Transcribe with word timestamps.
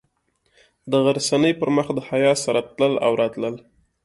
د 0.91 0.91
غرڅنۍ 1.05 1.53
پر 1.59 1.69
مخ 1.75 1.87
د 1.95 1.99
حیا 2.09 2.33
سره 2.43 2.59
تلل 2.75 2.93
او 3.05 3.11
راتلل. 3.21 3.55